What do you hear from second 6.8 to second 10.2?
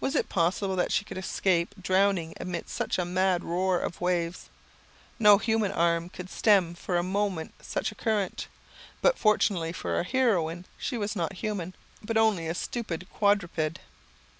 a moment such a current; but fortunately for our